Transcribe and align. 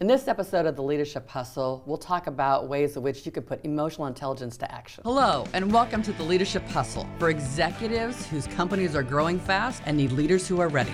In 0.00 0.06
this 0.06 0.28
episode 0.28 0.64
of 0.64 0.76
the 0.76 0.82
Leadership 0.82 1.28
Hustle, 1.28 1.82
we'll 1.84 1.98
talk 1.98 2.28
about 2.28 2.68
ways 2.68 2.96
in 2.96 3.02
which 3.02 3.26
you 3.26 3.32
can 3.32 3.42
put 3.42 3.64
emotional 3.64 4.06
intelligence 4.06 4.56
to 4.58 4.72
action. 4.72 5.02
Hello, 5.04 5.44
and 5.54 5.72
welcome 5.72 6.04
to 6.04 6.12
the 6.12 6.22
Leadership 6.22 6.64
Hustle 6.68 7.04
for 7.18 7.30
executives 7.30 8.24
whose 8.26 8.46
companies 8.46 8.94
are 8.94 9.02
growing 9.02 9.40
fast 9.40 9.82
and 9.86 9.96
need 9.96 10.12
leaders 10.12 10.46
who 10.46 10.60
are 10.60 10.68
ready. 10.68 10.92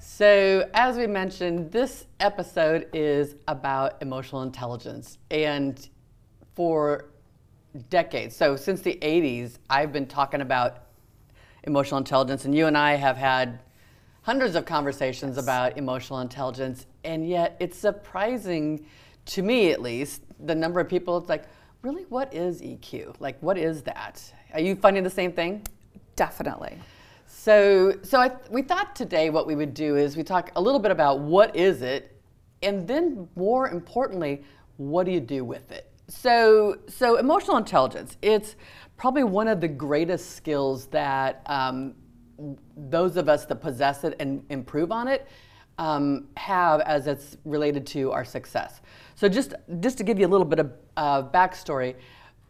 So, 0.00 0.68
as 0.74 0.96
we 0.96 1.06
mentioned, 1.06 1.70
this 1.70 2.06
episode 2.18 2.88
is 2.92 3.36
about 3.46 4.02
emotional 4.02 4.42
intelligence. 4.42 5.18
And 5.30 5.88
for 6.56 7.04
decades, 7.88 8.34
so 8.34 8.56
since 8.56 8.80
the 8.80 8.98
80s, 9.00 9.58
I've 9.70 9.92
been 9.92 10.08
talking 10.08 10.40
about 10.40 10.86
emotional 11.62 11.98
intelligence, 11.98 12.46
and 12.46 12.52
you 12.52 12.66
and 12.66 12.76
I 12.76 12.96
have 12.96 13.16
had 13.16 13.60
hundreds 14.22 14.54
of 14.54 14.64
conversations 14.64 15.36
yes. 15.36 15.44
about 15.44 15.76
emotional 15.76 16.20
intelligence, 16.20 16.86
and 17.04 17.28
yet 17.28 17.56
it's 17.60 17.76
surprising 17.76 18.86
to 19.24 19.42
me, 19.42 19.70
at 19.70 19.80
least, 19.80 20.22
the 20.40 20.54
number 20.54 20.80
of 20.80 20.88
people. 20.88 21.16
It's 21.18 21.28
like, 21.28 21.44
really, 21.82 22.04
what 22.08 22.32
is 22.32 22.60
EQ? 22.60 23.16
Like, 23.20 23.40
what 23.40 23.58
is 23.58 23.82
that? 23.82 24.22
Are 24.54 24.60
you 24.60 24.74
finding 24.74 25.02
the 25.04 25.10
same 25.10 25.32
thing? 25.32 25.62
Definitely. 26.16 26.78
So, 27.26 27.96
so 28.02 28.20
I, 28.20 28.32
we 28.50 28.62
thought 28.62 28.94
today 28.94 29.30
what 29.30 29.46
we 29.46 29.54
would 29.54 29.74
do 29.74 29.96
is 29.96 30.16
we 30.16 30.22
talk 30.22 30.50
a 30.56 30.60
little 30.60 30.80
bit 30.80 30.90
about 30.90 31.20
what 31.20 31.54
is 31.56 31.82
it, 31.82 32.20
and 32.62 32.86
then 32.86 33.28
more 33.36 33.68
importantly, 33.68 34.44
what 34.76 35.06
do 35.06 35.12
you 35.12 35.20
do 35.20 35.44
with 35.44 35.70
it? 35.72 35.90
So, 36.08 36.78
so 36.88 37.16
emotional 37.16 37.56
intelligence. 37.56 38.16
It's 38.22 38.56
probably 38.96 39.24
one 39.24 39.48
of 39.48 39.60
the 39.60 39.68
greatest 39.68 40.36
skills 40.36 40.86
that 40.86 41.42
um, 41.46 41.94
those 42.76 43.16
of 43.16 43.28
us 43.28 43.46
that 43.46 43.56
possess 43.56 44.04
it 44.04 44.16
and 44.20 44.44
improve 44.50 44.92
on 44.92 45.08
it 45.08 45.26
um, 45.78 46.28
have 46.36 46.80
as 46.80 47.06
it's 47.06 47.36
related 47.44 47.86
to 47.88 48.12
our 48.12 48.24
success. 48.24 48.80
So 49.14 49.28
just 49.28 49.54
just 49.80 49.98
to 49.98 50.04
give 50.04 50.18
you 50.18 50.26
a 50.26 50.32
little 50.34 50.46
bit 50.46 50.58
of 50.58 50.72
uh, 50.96 51.22
backstory, 51.22 51.94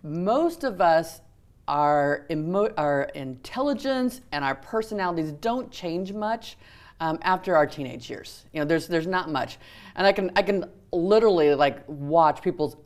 most 0.03 0.65
of 0.65 0.81
us 0.81 1.20
our 1.69 2.27
emo- 2.31 2.75
our 2.77 3.05
intelligence 3.15 4.20
and 4.33 4.45
our 4.45 4.55
personalities 4.55 5.33
don't 5.33 5.70
change 5.70 6.13
much 6.13 6.57
um, 7.01 7.19
after 7.23 7.57
our 7.57 7.67
teenage 7.67 8.11
years. 8.11 8.45
You 8.53 8.61
know, 8.61 8.67
there's 8.67 8.89
there's 8.89 9.07
not 9.07 9.31
much, 9.31 9.59
and 9.97 10.07
I 10.07 10.13
can 10.13 10.31
I 10.37 10.43
can 10.43 10.65
literally 10.93 11.55
like 11.55 11.85
watch 11.87 12.43
people's 12.43 12.77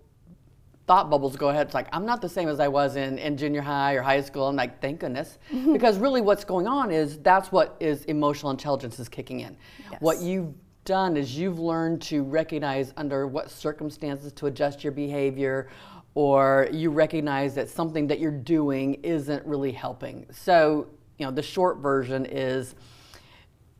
thought 0.87 1.11
bubbles 1.11 1.37
go 1.37 1.49
ahead. 1.49 1.67
It's 1.67 1.75
like, 1.75 1.89
I'm 1.93 2.07
not 2.07 2.21
the 2.21 2.29
same 2.29 2.49
as 2.49 2.61
I 2.61 2.69
was 2.69 2.97
in, 2.97 3.19
in 3.19 3.37
junior 3.37 3.61
high 3.61 3.95
or 3.95 4.03
high 4.03 4.21
school. 4.21 4.47
I'm 4.47 4.57
like, 4.57 4.81
thank 4.81 5.01
goodness. 5.01 5.39
Mm-hmm. 5.53 5.73
Because 5.73 5.99
really 5.99 6.21
what's 6.21 6.45
going 6.45 6.69
on 6.69 6.91
is 6.91 7.19
that's 7.19 7.51
what 7.51 7.77
is 7.81 8.05
emotional 8.05 8.51
intelligence 8.51 8.99
is 9.01 9.09
kicking 9.09 9.41
in. 9.41 9.57
Yes. 9.91 10.01
What 10.01 10.21
you've 10.21 10.55
done 10.85 11.17
is 11.17 11.37
you've 11.37 11.59
learned 11.59 12.01
to 12.03 12.23
recognize 12.23 12.93
under 12.97 13.27
what 13.27 13.51
circumstances 13.51 14.33
to 14.33 14.47
adjust 14.47 14.85
your 14.85 14.93
behavior 14.93 15.69
or 16.15 16.69
you 16.73 16.91
recognize 16.91 17.55
that 17.57 17.69
something 17.69 18.07
that 18.07 18.21
you're 18.21 18.31
doing 18.31 18.95
isn't 19.03 19.45
really 19.45 19.73
helping. 19.73 20.25
So, 20.31 20.87
you 21.19 21.27
know, 21.27 21.33
the 21.33 21.43
short 21.43 21.79
version 21.79 22.25
is 22.25 22.75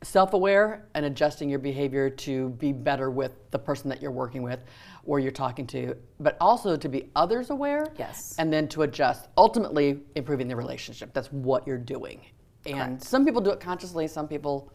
self 0.03 0.33
aware 0.33 0.87
and 0.93 1.05
adjusting 1.05 1.49
your 1.49 1.59
behavior 1.59 2.09
to 2.09 2.49
be 2.49 2.71
better 2.71 3.09
with 3.09 3.31
the 3.51 3.59
person 3.59 3.89
that 3.89 4.01
you're 4.01 4.11
working 4.11 4.43
with 4.43 4.59
or 5.05 5.19
you're 5.19 5.31
talking 5.31 5.65
to, 5.65 5.95
but 6.19 6.37
also 6.39 6.75
to 6.75 6.89
be 6.89 7.09
others 7.15 7.49
aware. 7.49 7.87
Yes. 7.97 8.35
And 8.37 8.51
then 8.51 8.67
to 8.69 8.83
adjust, 8.83 9.27
ultimately 9.37 10.01
improving 10.15 10.47
the 10.47 10.55
relationship. 10.55 11.13
That's 11.13 11.31
what 11.31 11.65
you're 11.65 11.77
doing. 11.77 12.21
And 12.65 12.75
Correct. 12.75 13.03
some 13.03 13.25
people 13.25 13.41
do 13.41 13.49
it 13.51 13.59
consciously, 13.59 14.07
some 14.07 14.27
people 14.27 14.71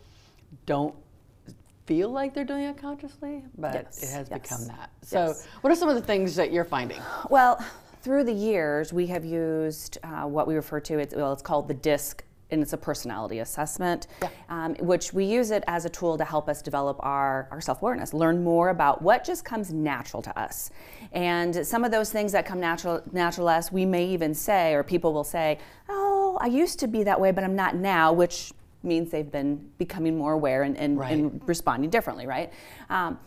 don't 0.67 0.95
feel 1.87 2.09
like 2.09 2.33
they're 2.33 2.45
doing 2.45 2.65
it 2.65 2.79
consciously, 2.79 3.45
but 3.59 3.75
yes. 3.75 4.03
it 4.03 4.09
has 4.09 4.29
yes. 4.31 4.41
become 4.41 4.67
that. 4.67 4.91
So, 5.03 5.29
yes. 5.29 5.47
what 5.61 5.73
are 5.73 5.77
some 5.77 5.89
of 5.89 5.95
the 5.95 6.03
things 6.03 6.35
that 6.37 6.53
you're 6.53 6.65
finding? 6.65 7.01
Well, 7.29 7.63
through 8.03 8.25
the 8.25 8.33
years, 8.33 8.93
we 8.93 9.07
have 9.09 9.25
used 9.25 9.99
uh, 10.03 10.23
what 10.23 10.47
we 10.47 10.55
refer 10.55 10.81
to, 10.81 10.99
it's, 10.99 11.15
well, 11.15 11.33
it's 11.33 11.43
called 11.43 11.69
the 11.69 11.75
DISC 11.75 12.25
and 12.53 12.63
it's 12.63 12.73
a 12.73 12.79
personality 12.79 13.39
assessment, 13.39 14.07
yeah. 14.21 14.29
um, 14.49 14.75
which 14.77 15.13
we 15.13 15.25
use 15.25 15.51
it 15.51 15.65
as 15.67 15.85
a 15.85 15.89
tool 15.89 16.19
to 16.19 16.25
help 16.25 16.49
us 16.49 16.63
develop 16.63 16.99
our, 17.01 17.49
our 17.51 17.61
self 17.61 17.83
awareness, 17.83 18.15
learn 18.15 18.45
more 18.45 18.69
about 18.69 19.03
what 19.03 19.25
just 19.25 19.45
comes 19.45 19.73
natural 19.73 20.23
to 20.23 20.39
us. 20.39 20.71
And 21.13 21.67
some 21.67 21.85
of 21.85 21.91
those 21.91 22.13
things 22.13 22.33
that 22.33 22.47
come 22.47 22.61
natural, 22.61 23.03
natural 23.13 23.49
to 23.49 23.53
us, 23.53 23.73
we 23.73 23.85
may 23.87 24.07
even 24.07 24.35
say, 24.35 24.75
or 24.75 24.83
people 24.83 25.13
will 25.13 25.25
say, 25.25 25.59
Oh, 25.89 26.39
I 26.41 26.47
used 26.47 26.79
to 26.81 26.87
be 26.87 27.03
that 27.05 27.21
way, 27.21 27.33
but 27.33 27.45
I'm 27.45 27.57
not 27.57 27.77
now, 27.77 28.13
which 28.13 28.53
means 28.83 29.11
they've 29.11 29.31
been 29.31 29.71
becoming 29.79 30.17
more 30.17 30.33
aware 30.33 30.63
and, 30.63 30.77
and, 30.77 30.99
right. 30.99 31.13
and 31.13 31.41
responding 31.47 31.91
differently, 31.91 32.27
right? 32.27 32.53
Um, 32.91 33.19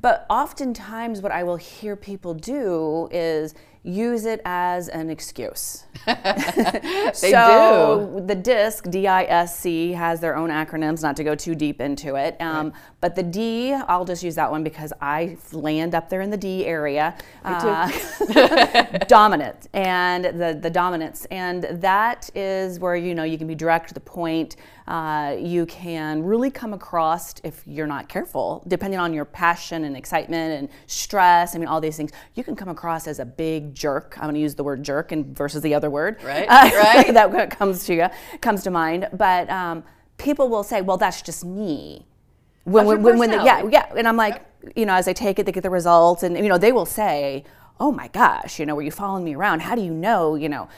but 0.00 0.26
oftentimes, 0.28 1.20
what 1.22 1.32
I 1.32 1.42
will 1.44 1.56
hear 1.56 1.96
people 1.96 2.34
do 2.34 3.08
is 3.10 3.54
use 3.82 4.24
it 4.24 4.40
as 4.44 4.88
an 4.88 5.10
excuse. 5.10 5.84
they 6.06 7.12
so 7.12 8.12
do. 8.18 8.26
The 8.26 8.34
DISC, 8.34 8.90
D-I-S-C, 8.90 9.92
has 9.92 10.20
their 10.20 10.36
own 10.36 10.50
acronyms. 10.50 11.02
Not 11.02 11.16
to 11.16 11.24
go 11.24 11.34
too 11.34 11.54
deep 11.54 11.80
into 11.80 12.14
it, 12.14 12.36
um, 12.40 12.66
right. 12.66 12.76
but 13.00 13.16
the 13.16 13.22
D, 13.22 13.72
I'll 13.72 14.04
just 14.04 14.22
use 14.22 14.34
that 14.34 14.50
one 14.50 14.62
because 14.62 14.92
I 15.00 15.36
land 15.52 15.94
up 15.94 16.08
there 16.08 16.20
in 16.20 16.30
the 16.30 16.36
D 16.36 16.66
area. 16.66 17.16
Uh, 17.44 17.90
dominant 19.08 19.68
and 19.72 20.24
the 20.24 20.58
the 20.60 20.70
dominance, 20.70 21.26
and 21.30 21.64
that 21.64 22.30
is 22.34 22.78
where 22.78 22.96
you 22.96 23.14
know 23.14 23.24
you 23.24 23.38
can 23.38 23.46
be 23.46 23.54
direct 23.54 23.88
to 23.88 23.94
the 23.94 24.00
point. 24.00 24.56
Uh, 24.86 25.36
you 25.38 25.66
can 25.66 26.22
really 26.22 26.50
come 26.50 26.72
across 26.72 27.34
if 27.44 27.62
you're 27.66 27.86
not 27.86 28.08
careful, 28.08 28.64
depending 28.68 28.98
on 28.98 29.12
your 29.12 29.26
passion 29.26 29.84
and 29.84 29.94
excitement 29.94 30.58
and 30.58 30.68
stress. 30.86 31.54
I 31.54 31.58
mean, 31.58 31.68
all 31.68 31.80
these 31.80 31.96
things. 31.96 32.10
You 32.34 32.42
can 32.42 32.56
come 32.56 32.68
across 32.68 33.06
as 33.06 33.18
a 33.18 33.24
big 33.26 33.67
jerk. 33.74 34.14
I'm 34.16 34.24
going 34.24 34.34
to 34.34 34.40
use 34.40 34.54
the 34.54 34.64
word 34.64 34.82
jerk 34.82 35.12
and 35.12 35.36
versus 35.36 35.62
the 35.62 35.74
other 35.74 35.90
word. 35.90 36.22
Right. 36.22 36.46
Uh, 36.48 36.70
right. 36.76 37.14
that 37.32 37.50
comes 37.50 37.84
to 37.86 37.94
you 37.94 38.08
comes 38.40 38.62
to 38.64 38.70
mind. 38.70 39.08
But 39.12 39.48
um, 39.50 39.84
people 40.16 40.48
will 40.48 40.62
say, 40.62 40.80
"Well, 40.82 40.96
that's 40.96 41.22
just 41.22 41.44
me." 41.44 42.06
When 42.64 42.86
when, 42.86 43.02
when, 43.02 43.18
when 43.18 43.30
the, 43.30 43.36
yeah 43.36 43.66
yeah, 43.70 43.90
and 43.96 44.06
I'm 44.06 44.16
like, 44.16 44.44
yep. 44.62 44.72
you 44.76 44.86
know, 44.86 44.94
as 44.94 45.08
I 45.08 45.12
take 45.12 45.38
it, 45.38 45.46
they 45.46 45.52
get 45.52 45.62
the 45.62 45.70
results, 45.70 46.22
and 46.22 46.36
you 46.36 46.48
know, 46.48 46.58
they 46.58 46.72
will 46.72 46.86
say, 46.86 47.44
"Oh 47.80 47.92
my 47.92 48.08
gosh, 48.08 48.58
you 48.58 48.66
know, 48.66 48.74
were 48.74 48.82
you 48.82 48.90
following 48.90 49.24
me 49.24 49.34
around? 49.34 49.60
How 49.60 49.74
do 49.74 49.82
you 49.82 49.92
know?" 49.92 50.34
You 50.34 50.48
know, 50.48 50.68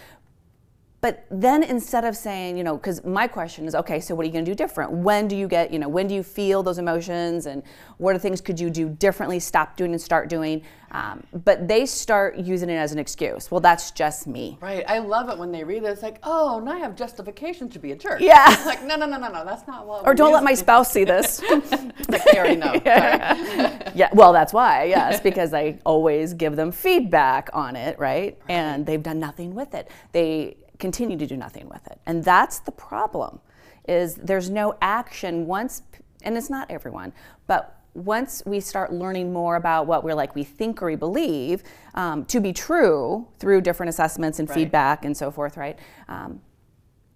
but 1.01 1.25
then 1.31 1.63
instead 1.63 2.05
of 2.05 2.17
saying, 2.17 2.59
you 2.59 2.63
know, 2.63 2.77
because 2.77 3.05
my 3.05 3.27
question 3.27 3.67
is, 3.67 3.75
okay, 3.75 4.01
so 4.01 4.15
what 4.15 4.23
are 4.23 4.27
you 4.27 4.33
going 4.33 4.45
to 4.45 4.51
do 4.51 4.55
different? 4.55 4.93
When 4.93 5.29
do 5.29 5.37
you 5.37 5.49
get, 5.49 5.73
you 5.73 5.79
know, 5.79 5.89
when 5.89 6.07
do 6.07 6.15
you 6.15 6.23
feel 6.23 6.63
those 6.63 6.79
emotions, 6.79 7.47
and 7.47 7.63
what 7.97 8.15
are 8.15 8.19
things 8.19 8.41
could 8.41 8.61
you 8.61 8.71
do 8.71 8.89
differently, 8.89 9.41
stop 9.41 9.77
doing, 9.77 9.93
and 9.93 10.01
start 10.01 10.29
doing? 10.29 10.63
Um, 10.93 11.23
but 11.33 11.69
they 11.69 11.87
start 11.87 12.37
using 12.37 12.69
it 12.69 12.75
as 12.75 12.91
an 12.91 12.99
excuse. 12.99 13.49
Well, 13.49 13.61
that's 13.61 13.93
just 13.93 14.27
me. 14.27 14.59
Right. 14.61 14.85
I 14.89 14.99
love 14.99 15.29
it 15.29 15.39
when 15.39 15.53
they 15.53 15.63
read 15.63 15.85
it. 15.85 15.87
It's 15.87 16.03
like, 16.03 16.19
oh, 16.25 16.61
now 16.65 16.73
I 16.73 16.79
have 16.79 16.97
justification 16.97 17.69
to 17.71 17.79
be 17.79 17.93
a 17.93 17.97
jerk. 17.97 18.21
Yeah. 18.21 18.53
It's 18.53 18.67
like, 18.67 18.83
no, 18.83 18.97
no, 18.97 19.07
no, 19.07 19.17
no, 19.17 19.31
no. 19.31 19.45
That's 19.45 19.69
not 19.69 19.87
what. 19.87 20.05
Or 20.05 20.15
don't 20.15 20.33
let 20.33 20.43
my 20.43 20.55
spouse 20.55 20.91
see 20.91 21.05
this. 21.05 21.41
like 21.51 22.25
they 22.25 22.39
already 22.39 22.57
know. 22.57 22.73
yeah. 22.85 23.93
yeah. 23.95 24.09
Well, 24.13 24.33
that's 24.33 24.53
why. 24.53 24.85
Yes, 24.85 25.21
because 25.21 25.55
I 25.55 25.79
always 25.87 26.35
give 26.35 26.57
them 26.57 26.73
feedback 26.73 27.51
on 27.53 27.77
it, 27.77 27.97
right? 27.99 28.11
right? 28.11 28.39
And 28.49 28.87
they've 28.87 29.03
done 29.03 29.21
nothing 29.21 29.55
with 29.55 29.75
it. 29.75 29.91
They 30.13 30.57
continue 30.81 31.17
to 31.17 31.27
do 31.27 31.37
nothing 31.37 31.69
with 31.69 31.87
it. 31.87 32.01
And 32.07 32.25
that's 32.25 32.59
the 32.59 32.73
problem 32.73 33.41
is 33.89 34.15
there's 34.17 34.51
no 34.51 34.77
action 34.81 35.47
once 35.47 35.83
and 36.23 36.37
it's 36.37 36.51
not 36.51 36.71
everyone, 36.71 37.13
but 37.47 37.81
once 37.95 38.43
we 38.47 38.61
start 38.61 38.93
learning 38.93 39.33
more 39.33 39.57
about 39.57 39.87
what 39.87 40.05
we're 40.05 40.15
like 40.15 40.35
we 40.35 40.45
think 40.45 40.81
or 40.83 40.87
we 40.87 40.97
believe 40.97 41.63
um, 41.95 42.25
to 42.27 42.41
be 42.41 42.53
true 42.53 43.27
through 43.39 43.61
different 43.61 43.91
assessments 43.91 44.39
and 44.39 44.49
right. 44.49 44.55
feedback 44.55 45.05
and 45.05 45.17
so 45.17 45.31
forth, 45.31 45.57
right? 45.57 45.79
Um, 46.09 46.41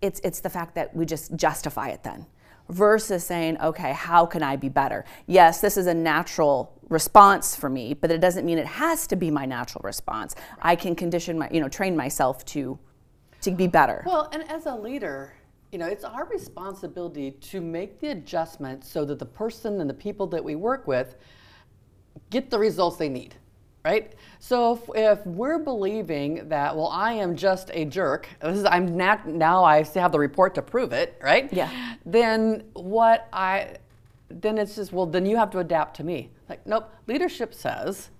it's, 0.02 0.20
it's 0.20 0.40
the 0.40 0.50
fact 0.50 0.74
that 0.74 0.94
we 0.94 1.06
just 1.06 1.34
justify 1.36 1.88
it 1.88 2.02
then 2.02 2.26
versus 2.68 3.24
saying, 3.24 3.58
okay, 3.60 3.92
how 3.92 4.26
can 4.26 4.42
I 4.42 4.56
be 4.56 4.68
better? 4.68 5.04
Yes, 5.26 5.60
this 5.60 5.76
is 5.76 5.86
a 5.86 5.94
natural 5.94 6.72
response 6.88 7.54
for 7.54 7.68
me, 7.68 7.94
but 7.94 8.10
it 8.10 8.20
doesn't 8.20 8.44
mean 8.44 8.58
it 8.58 8.66
has 8.66 9.06
to 9.08 9.16
be 9.16 9.30
my 9.30 9.44
natural 9.44 9.82
response. 9.84 10.34
I 10.60 10.76
can 10.76 10.94
condition 10.94 11.38
my, 11.38 11.48
you 11.50 11.60
know, 11.60 11.68
train 11.68 11.96
myself 11.96 12.44
to 12.46 12.78
to 13.44 13.50
be 13.52 13.66
better. 13.66 14.02
Well, 14.06 14.28
and 14.32 14.48
as 14.50 14.66
a 14.66 14.74
leader, 14.74 15.32
you 15.72 15.78
know, 15.78 15.86
it's 15.86 16.04
our 16.04 16.24
responsibility 16.26 17.32
to 17.32 17.60
make 17.60 18.00
the 18.00 18.08
adjustment 18.08 18.84
so 18.84 19.04
that 19.04 19.18
the 19.18 19.26
person 19.26 19.80
and 19.80 19.88
the 19.88 19.94
people 19.94 20.26
that 20.28 20.42
we 20.42 20.54
work 20.54 20.86
with 20.86 21.16
get 22.30 22.50
the 22.50 22.58
results 22.58 22.96
they 22.96 23.08
need, 23.08 23.34
right? 23.84 24.14
So 24.38 24.74
if, 24.74 24.90
if 24.94 25.26
we're 25.26 25.58
believing 25.58 26.48
that, 26.48 26.76
well, 26.76 26.88
I 26.88 27.14
am 27.14 27.34
just 27.34 27.70
a 27.74 27.84
jerk, 27.84 28.28
this 28.40 28.58
is, 28.58 28.64
I'm 28.64 28.96
not, 28.96 29.26
now 29.26 29.64
I 29.64 29.82
have 29.82 30.12
the 30.12 30.18
report 30.18 30.54
to 30.54 30.62
prove 30.62 30.92
it, 30.92 31.20
right? 31.22 31.52
Yeah. 31.52 31.96
Then 32.06 32.64
what 32.74 33.28
I, 33.32 33.76
then 34.28 34.58
it's 34.58 34.76
just, 34.76 34.92
well, 34.92 35.06
then 35.06 35.26
you 35.26 35.36
have 35.36 35.50
to 35.50 35.58
adapt 35.58 35.96
to 35.96 36.04
me. 36.04 36.30
Like, 36.48 36.66
nope, 36.66 36.88
leadership 37.06 37.52
says, 37.52 38.10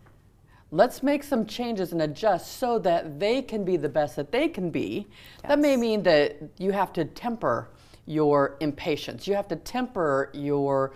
let's 0.75 1.05
make 1.05 1.23
some 1.23 1.47
changes 1.47 1.93
and 1.93 2.03
adjust 2.03 2.59
so 2.59 2.79
that 2.81 3.21
they 3.21 3.41
can 3.41 3.65
be 3.65 3.77
the 3.77 3.89
best 3.89 4.17
that 4.17 4.33
they 4.33 4.49
can 4.49 4.71
be. 4.71 5.07
Yes. 5.43 5.49
That 5.49 5.59
may 5.61 5.77
mean 5.77 6.03
that 6.03 6.37
you 6.59 6.73
have 6.73 6.93
to 6.95 7.05
temper 7.05 7.69
your 8.07 8.57
impatience. 8.61 9.29
You 9.29 9.35
have 9.37 9.47
to 9.49 9.57
temper 9.57 10.31
your 10.35 10.93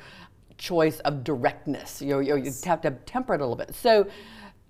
choice 0.58 0.98
of 1.00 1.22
directness. 1.22 2.02
You, 2.02 2.20
you, 2.20 2.36
you 2.36 2.52
have 2.64 2.80
to 2.82 2.90
temper 3.06 3.34
it 3.34 3.40
a 3.40 3.44
little 3.44 3.56
bit. 3.56 3.72
So, 3.74 4.08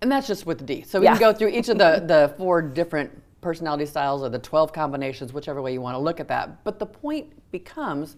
and 0.03 0.13
that's 0.13 0.27
just 0.27 0.45
with 0.45 0.67
D. 0.67 0.83
So 0.83 1.01
we 1.01 1.07
Yeah. 1.07 1.13
can 1.13 1.21
go 1.21 1.33
through 1.33 1.49
each 1.49 1.71
of 1.71 1.79
the, 1.79 2.05
the 2.07 2.35
four 2.37 2.61
different 2.61 3.11
personality 3.41 3.87
styles 3.87 4.23
or 4.23 4.29
the 4.29 4.39
12 4.39 4.75
combinations, 4.75 5.33
whichever 5.33 5.63
way 5.63 5.73
you 5.73 5.81
want 5.81 5.95
to 5.95 5.99
look 5.99 6.21
at 6.21 6.29
that. 6.29 6.63
But 6.65 6.79
the 6.79 6.87
point 6.87 7.33
becomes 7.51 8.17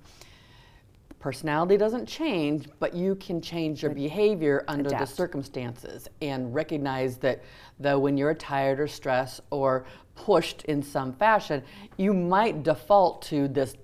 personality 1.20 1.76
doesn't 1.76 2.06
change, 2.06 2.66
but 2.80 2.94
you 2.94 3.14
can 3.16 3.40
change 3.40 3.82
your 3.82 3.92
behavior 3.92 4.64
under 4.66 4.88
the 4.88 5.04
circumstances 5.04 6.08
and 6.22 6.52
recognize 6.52 7.18
that 7.18 7.42
though 7.78 7.98
when 7.98 8.16
you're 8.16 8.34
tired 8.34 8.80
or 8.80 8.88
stressed 8.88 9.42
or 9.50 9.84
pushed 10.14 10.64
in 10.64 10.82
some 10.82 11.12
fashion, 11.12 11.62
you 11.98 12.14
might 12.14 12.62
default 12.62 13.22
to 13.22 13.46
this 13.48 13.76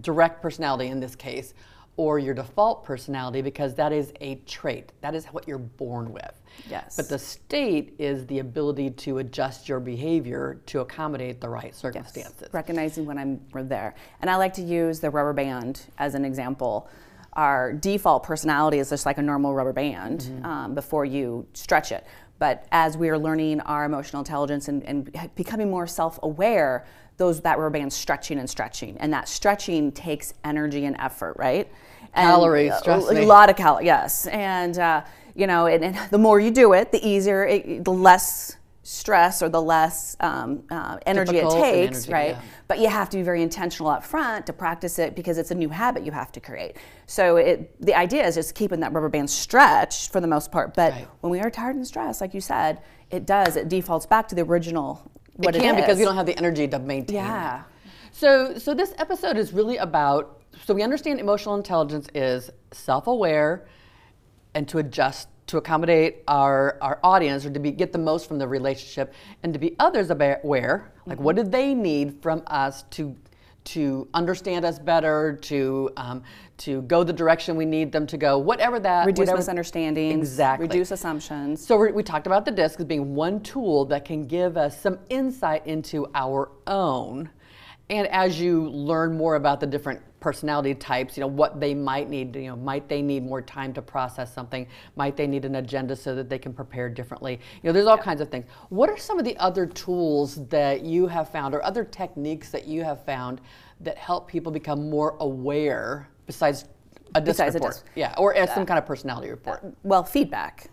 direct 0.00 0.42
personality 0.42 0.88
in 0.88 0.98
this 0.98 1.14
case 1.14 1.54
or 1.96 2.18
your 2.18 2.34
default 2.34 2.82
personality 2.82 3.42
because 3.42 3.74
that 3.74 3.92
is 3.92 4.12
a 4.20 4.36
trait. 4.46 4.90
That 5.02 5.14
is 5.14 5.26
what 5.26 5.46
you're 5.46 5.58
born 5.58 6.12
with. 6.12 6.40
Yes. 6.70 6.96
But 6.96 7.08
the 7.08 7.18
state 7.18 7.94
is 7.98 8.26
the 8.26 8.38
ability 8.38 8.90
to 8.90 9.18
adjust 9.18 9.68
your 9.68 9.80
behavior 9.80 10.60
to 10.66 10.80
accommodate 10.80 11.40
the 11.40 11.48
right 11.48 11.74
circumstances. 11.74 12.48
recognizing 12.52 13.04
when 13.06 13.18
I'm 13.18 13.40
there. 13.68 13.94
And 14.20 14.30
I 14.30 14.36
like 14.36 14.54
to 14.54 14.62
use 14.62 15.00
the 15.00 15.10
rubber 15.10 15.32
band 15.32 15.82
as 15.98 16.14
an 16.14 16.24
example. 16.24 16.88
Our 17.34 17.72
default 17.72 18.22
personality 18.22 18.78
is 18.78 18.90
just 18.90 19.06
like 19.06 19.18
a 19.18 19.22
normal 19.22 19.54
rubber 19.54 19.72
band 19.72 20.20
Mm-hmm. 20.22 20.44
um, 20.46 20.74
before 20.74 21.04
you 21.04 21.46
stretch 21.54 21.92
it. 21.92 22.06
But 22.38 22.66
as 22.72 22.96
we 22.96 23.08
are 23.10 23.18
learning 23.18 23.60
our 23.60 23.84
emotional 23.84 24.20
intelligence 24.20 24.68
and, 24.68 24.82
and 24.84 25.30
becoming 25.34 25.70
more 25.70 25.86
self-aware, 25.86 26.84
those 27.16 27.40
that 27.42 27.58
rubber 27.58 27.70
band's 27.70 27.94
stretching 27.94 28.38
and 28.38 28.50
stretching, 28.50 28.96
and 28.98 29.12
that 29.12 29.28
stretching 29.28 29.92
takes 29.92 30.34
energy 30.44 30.84
and 30.84 30.96
effort, 30.98 31.36
right? 31.38 31.68
And 32.14 32.28
Calories, 32.28 32.72
a- 32.86 33.22
a, 33.22 33.26
lot 33.26 33.50
of 33.50 33.56
calories, 33.56 33.86
yes. 33.86 34.26
And 34.28 34.78
uh, 34.78 35.02
you 35.34 35.46
know, 35.46 35.66
and, 35.66 35.84
and 35.84 36.10
the 36.10 36.18
more 36.18 36.40
you 36.40 36.50
do 36.50 36.72
it, 36.74 36.92
the 36.92 37.06
easier, 37.06 37.44
it, 37.44 37.84
the 37.84 37.92
less 37.92 38.56
stress 38.86 39.42
or 39.42 39.48
the 39.48 39.60
less 39.62 40.14
um, 40.20 40.62
uh, 40.70 40.98
energy 41.06 41.38
it 41.38 41.42
Difficult 41.42 41.54
and 41.54 41.64
takes, 41.64 41.96
energy, 42.06 42.12
right? 42.12 42.30
yeah. 42.32 42.42
But 42.68 42.80
you 42.80 42.88
have 42.88 43.08
to 43.10 43.16
be 43.16 43.22
very 43.22 43.42
intentional 43.42 43.88
up 43.90 44.04
front 44.04 44.46
to 44.46 44.52
practice 44.52 44.98
it 44.98 45.16
because 45.16 45.38
it's 45.38 45.50
a 45.50 45.54
new 45.54 45.70
habit 45.70 46.04
you 46.04 46.12
have 46.12 46.30
to 46.32 46.40
create. 46.40 46.76
So 47.06 47.36
it, 47.36 47.74
the 47.80 47.94
idea 47.94 48.26
is 48.26 48.34
just 48.34 48.54
keeping 48.54 48.80
that 48.80 48.92
rubber 48.92 49.08
band 49.08 49.30
stretched 49.30 50.12
for 50.12 50.20
the 50.20 50.26
most 50.26 50.52
part. 50.52 50.74
But 50.74 50.92
Right. 50.92 51.08
when 51.22 51.30
we 51.30 51.40
are 51.40 51.50
tired 51.50 51.76
and 51.76 51.86
stressed, 51.86 52.20
like 52.20 52.34
you 52.34 52.42
said, 52.42 52.82
it 53.10 53.24
does. 53.26 53.56
It 53.56 53.68
defaults 53.68 54.04
back 54.06 54.28
to 54.28 54.34
the 54.34 54.42
original. 54.42 55.10
What 55.36 55.56
it 55.56 55.62
can 55.62 55.76
because 55.76 55.98
we 55.98 56.04
don't 56.04 56.14
have 56.16 56.26
the 56.26 56.36
energy 56.36 56.68
to 56.68 56.78
maintain. 56.78 57.16
Yeah. 57.16 57.60
it. 57.60 57.64
So, 58.12 58.58
so 58.58 58.74
this 58.74 58.94
episode 58.98 59.36
is 59.36 59.52
really 59.52 59.78
about. 59.78 60.42
So 60.66 60.74
we 60.74 60.82
understand 60.82 61.18
emotional 61.20 61.56
intelligence 61.56 62.06
is 62.14 62.50
self-aware, 62.70 63.66
and 64.54 64.68
to 64.68 64.78
adjust 64.78 65.28
to 65.46 65.58
accommodate 65.58 66.22
our 66.26 66.78
our 66.80 66.98
audience 67.02 67.44
or 67.44 67.50
to 67.50 67.60
be 67.60 67.70
get 67.70 67.92
the 67.92 67.98
most 67.98 68.26
from 68.28 68.38
the 68.38 68.48
relationship, 68.48 69.12
and 69.42 69.52
to 69.52 69.58
be 69.58 69.76
others 69.78 70.10
aware. 70.10 70.92
Like, 71.06 71.20
what 71.20 71.36
do 71.36 71.42
they 71.42 71.74
need 71.74 72.22
from 72.22 72.42
us 72.46 72.84
to 72.92 73.14
to 73.64 74.06
understand 74.12 74.64
us 74.64 74.78
better, 74.78 75.38
to 75.42 75.90
um, 75.96 76.22
to 76.58 76.82
go 76.82 77.02
the 77.02 77.12
direction 77.12 77.56
we 77.56 77.64
need 77.64 77.90
them 77.92 78.06
to 78.06 78.16
go, 78.16 78.38
whatever 78.38 78.78
that 78.78 79.06
reduce 79.06 79.20
whatever, 79.20 79.38
misunderstandings, 79.38 80.28
Exactly. 80.28 80.68
reduce 80.68 80.90
assumptions. 80.90 81.66
So 81.66 81.76
we 81.78 81.92
we 81.92 82.02
talked 82.02 82.26
about 82.26 82.44
the 82.44 82.50
DISC 82.50 82.80
as 82.80 82.86
being 82.86 83.14
one 83.14 83.40
tool 83.40 83.84
that 83.86 84.04
can 84.04 84.26
give 84.26 84.56
us 84.56 84.80
some 84.80 84.98
insight 85.08 85.66
into 85.66 86.06
our 86.14 86.50
own. 86.66 87.30
And 87.90 88.06
as 88.08 88.40
you 88.40 88.70
learn 88.70 89.16
more 89.16 89.36
about 89.36 89.60
the 89.60 89.66
different 89.66 90.00
personality 90.20 90.74
types, 90.74 91.18
you 91.18 91.20
know 91.20 91.26
what 91.26 91.60
they 91.60 91.74
might 91.74 92.08
need. 92.08 92.34
You 92.34 92.48
know, 92.48 92.56
might 92.56 92.88
they 92.88 93.02
need 93.02 93.24
more 93.24 93.42
time 93.42 93.74
to 93.74 93.82
process 93.82 94.32
something? 94.32 94.66
Might 94.96 95.16
they 95.18 95.26
need 95.26 95.44
an 95.44 95.56
agenda 95.56 95.94
so 95.94 96.14
that 96.14 96.30
they 96.30 96.38
can 96.38 96.54
prepare 96.54 96.88
differently? 96.88 97.38
You 97.62 97.68
know, 97.68 97.72
there's 97.72 97.86
all 97.86 97.98
kinds 97.98 98.22
of 98.22 98.30
things. 98.30 98.46
What 98.70 98.88
are 98.88 98.96
some 98.96 99.18
of 99.18 99.26
the 99.26 99.36
other 99.36 99.66
tools 99.66 100.46
that 100.46 100.82
you 100.82 101.06
have 101.08 101.28
found, 101.28 101.54
or 101.54 101.62
other 101.62 101.84
techniques 101.84 102.48
that 102.50 102.66
you 102.66 102.82
have 102.84 103.04
found 103.04 103.42
that 103.80 103.98
help 103.98 104.28
people 104.28 104.50
become 104.50 104.88
more 104.88 105.16
aware 105.20 106.08
besides 106.26 106.64
a 107.14 107.20
DISC 107.20 107.26
Besides 107.26 107.54
a 107.54 107.58
report? 107.58 107.74
DISC. 107.74 107.86
Yeah, 107.94 108.14
or 108.16 108.34
as 108.34 108.52
some 108.54 108.64
kind 108.64 108.78
of 108.78 108.86
personality 108.86 109.28
report. 109.28 109.60
Uh, 109.62 109.68
well, 109.82 110.04
feedback. 110.04 110.70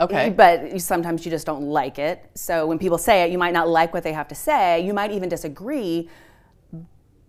Okay. 0.00 0.30
But 0.30 0.80
sometimes 0.80 1.24
you 1.24 1.30
just 1.30 1.46
don't 1.46 1.62
like 1.62 2.00
it. 2.00 2.28
So 2.34 2.66
when 2.66 2.78
people 2.80 2.98
say 2.98 3.22
it, 3.22 3.30
you 3.30 3.38
might 3.38 3.52
not 3.52 3.68
like 3.68 3.94
what 3.94 4.02
they 4.02 4.12
have 4.12 4.26
to 4.28 4.34
say. 4.34 4.84
You 4.84 4.92
might 4.92 5.12
even 5.12 5.28
disagree, 5.28 6.08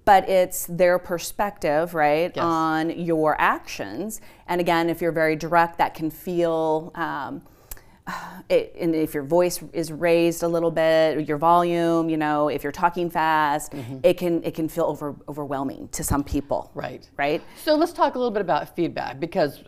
but 0.05 0.27
it's 0.27 0.65
their 0.67 0.99
perspective, 0.99 1.93
right, 1.93 2.31
Yes. 2.35 2.43
on 2.43 2.89
your 2.99 3.39
actions. 3.39 4.19
And 4.47 4.59
again, 4.59 4.89
if 4.89 5.01
you're 5.01 5.11
very 5.11 5.35
direct, 5.35 5.77
that 5.77 5.93
can 5.93 6.09
feel. 6.11 6.91
Um, 6.95 7.41
it, 8.49 8.75
and 8.79 8.93
if 8.93 9.13
your 9.13 9.23
voice 9.23 9.63
is 9.71 9.91
raised 9.91 10.43
a 10.43 10.47
little 10.47 10.71
bit, 10.71 11.25
your 11.27 11.37
volume, 11.37 12.09
you 12.09 12.17
know, 12.17 12.49
if 12.49 12.63
you're 12.63 12.71
talking 12.71 13.09
fast, 13.09 13.73
it 14.03 14.17
can 14.17 14.43
it 14.43 14.53
can 14.53 14.67
feel 14.67 14.85
over, 14.85 15.15
overwhelming 15.29 15.87
to 15.93 16.03
some 16.03 16.23
people. 16.23 16.69
Right. 16.73 17.09
Right. 17.17 17.41
So 17.63 17.75
let's 17.75 17.93
talk 17.93 18.15
a 18.15 18.17
little 18.17 18.31
bit 18.31 18.41
about 18.41 18.75
feedback 18.75 19.19
because 19.21 19.63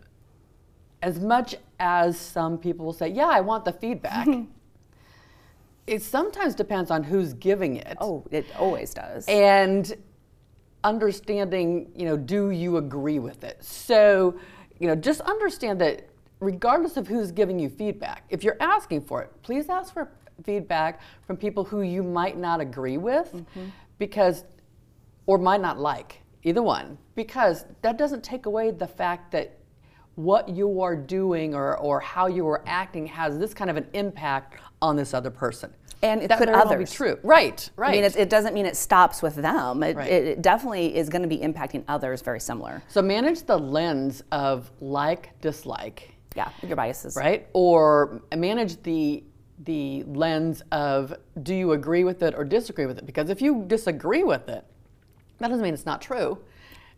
as 1.01 1.19
much 1.19 1.55
as 1.79 2.17
some 2.19 2.57
people 2.57 2.85
will 2.85 2.93
say, 2.93 3.07
yeah, 3.07 3.27
I 3.27 3.39
want 3.41 3.63
the 3.63 3.71
feedback, 3.73 4.27
it 5.87 6.01
sometimes 6.01 6.55
depends 6.55 6.89
on 6.91 7.03
who's 7.03 7.33
giving 7.33 7.77
it. 7.77 7.95
Oh, 8.01 8.25
it 8.31 8.45
always 8.57 8.93
does. 8.93 9.25
And 9.27 9.95
understanding, 10.85 11.91
you 11.95 12.05
know, 12.05 12.15
do 12.15 12.51
you 12.51 12.77
agree 12.77 13.19
with 13.19 13.43
it? 13.43 13.61
So, 13.63 14.39
you 14.79 14.87
know, 14.87 14.95
just 14.95 15.19
understand 15.21 15.81
that 15.81 16.07
regardless 16.39 16.95
of 16.95 17.07
who's 17.07 17.31
giving 17.31 17.59
you 17.59 17.69
feedback, 17.69 18.23
if 18.29 18.43
you're 18.43 18.57
asking 18.59 19.01
for 19.01 19.21
it, 19.21 19.31
please 19.41 19.67
ask 19.67 19.93
for 19.93 20.11
feedback 20.43 21.01
from 21.25 21.37
people 21.37 21.63
who 21.63 21.81
you 21.81 22.03
might 22.03 22.37
not 22.37 22.61
agree 22.61 22.97
with 22.97 23.33
mm-hmm. 23.33 23.65
because 23.97 24.45
or 25.25 25.39
might 25.39 25.59
not 25.59 25.79
like, 25.79 26.21
either 26.43 26.61
one, 26.61 26.97
because 27.15 27.65
that 27.81 27.97
doesn't 27.97 28.23
take 28.23 28.45
away 28.45 28.69
the 28.69 28.85
fact 28.87 29.31
that 29.31 29.57
what 30.15 30.47
you 30.49 30.81
are 30.81 30.95
doing 30.95 31.53
or, 31.53 31.77
or 31.77 31.99
how 31.99 32.27
you 32.27 32.47
are 32.47 32.63
acting 32.65 33.05
has 33.07 33.37
this 33.37 33.53
kind 33.53 33.69
of 33.69 33.77
an 33.77 33.87
impact 33.93 34.59
on 34.81 34.95
this 34.95 35.13
other 35.13 35.29
person. 35.29 35.73
And 36.01 36.21
it 36.21 36.27
that 36.27 36.37
could 36.37 36.49
very 36.49 36.57
well 36.65 36.77
be 36.77 36.85
true. 36.85 37.17
Right, 37.23 37.67
right. 37.75 37.89
I 37.89 37.91
mean, 37.93 38.03
it, 38.03 38.15
it 38.15 38.29
doesn't 38.29 38.53
mean 38.53 38.65
it 38.65 38.75
stops 38.77 39.21
with 39.21 39.35
them. 39.35 39.81
It, 39.81 39.95
Right. 39.95 40.11
it, 40.11 40.27
it 40.27 40.41
definitely 40.41 40.95
is 40.95 41.09
going 41.09 41.21
to 41.23 41.27
be 41.27 41.37
impacting 41.39 41.83
others 41.87 42.21
very 42.21 42.39
similar. 42.39 42.83
So 42.89 43.01
manage 43.01 43.43
the 43.43 43.57
lens 43.57 44.23
of 44.31 44.69
like, 44.81 45.31
dislike, 45.41 46.13
Yeah, 46.35 46.49
your 46.61 46.75
biases. 46.75 47.15
right? 47.15 47.47
Or 47.53 48.21
manage 48.35 48.81
the 48.83 49.23
the 49.63 50.03
lens 50.03 50.61
of 50.73 51.13
do 51.41 51.55
you 51.55 51.71
agree 51.71 52.03
with 52.03 52.21
it 52.21 52.35
or 52.35 52.43
disagree 52.43 52.85
with 52.85 52.97
it? 52.97 53.05
Because 53.05 53.29
if 53.29 53.41
you 53.41 53.63
disagree 53.67 54.21
with 54.23 54.49
it, 54.49 54.65
that 55.39 55.47
doesn't 55.47 55.63
mean 55.63 55.73
it's 55.73 55.85
not 55.85 56.01
true. 56.01 56.37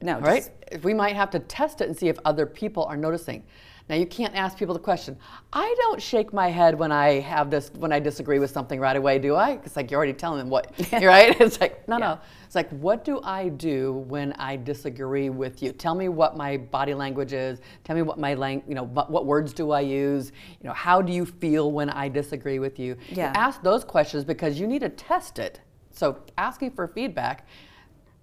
No, 0.01 0.19
right? 0.19 0.49
just- 0.71 0.83
we 0.83 0.93
might 0.93 1.15
have 1.15 1.29
to 1.31 1.39
test 1.39 1.81
it 1.81 1.87
and 1.87 1.97
see 1.97 2.07
if 2.09 2.17
other 2.25 2.45
people 2.45 2.83
are 2.85 2.97
noticing. 2.97 3.43
Now 3.89 3.95
you 3.95 4.05
can't 4.05 4.35
ask 4.35 4.57
people 4.57 4.73
the 4.73 4.81
question. 4.81 5.17
I 5.53 5.73
don't 5.79 6.01
shake 6.01 6.33
my 6.33 6.49
head 6.49 6.77
when 6.77 6.91
I 6.91 7.21
have 7.21 7.49
this 7.49 7.71
when 7.79 7.93
I 7.93 7.99
disagree 8.01 8.37
with 8.37 8.51
something 8.51 8.81
right 8.81 8.97
away, 8.97 9.17
do 9.17 9.33
I? 9.35 9.51
It's 9.63 9.77
like 9.77 9.89
you're 9.89 9.97
already 9.97 10.11
telling 10.11 10.39
them 10.39 10.49
what, 10.49 10.73
right? 10.91 11.39
It's 11.39 11.61
like 11.61 11.87
no, 11.87 11.97
no. 11.97 12.19
It's 12.45 12.53
like 12.53 12.69
what 12.71 13.05
do 13.05 13.21
I 13.23 13.47
do 13.47 13.93
when 14.09 14.33
I 14.33 14.57
disagree 14.57 15.29
with 15.29 15.63
you? 15.63 15.71
Tell 15.71 15.95
me 15.95 16.09
what 16.09 16.35
my 16.35 16.57
body 16.57 16.93
language 16.93 17.31
is. 17.31 17.61
Tell 17.85 17.95
me 17.95 18.01
what 18.01 18.19
my 18.19 18.33
lang, 18.33 18.61
you 18.67 18.75
know, 18.75 18.83
what, 18.83 19.09
what 19.09 19.25
words 19.25 19.53
do 19.53 19.71
I 19.71 19.79
use? 19.79 20.33
You 20.61 20.67
know, 20.67 20.73
how 20.73 21.01
do 21.01 21.13
you 21.13 21.25
feel 21.25 21.71
when 21.71 21.89
I 21.89 22.09
disagree 22.09 22.59
with 22.59 22.77
you? 22.79 22.97
You 23.07 23.15
Yeah. 23.17 23.31
ask 23.37 23.63
those 23.63 23.85
questions 23.85 24.25
because 24.25 24.59
you 24.59 24.67
need 24.67 24.79
to 24.79 24.89
test 24.89 25.39
it. 25.39 25.61
So 25.91 26.17
asking 26.37 26.71
for 26.71 26.89
feedback, 26.89 27.47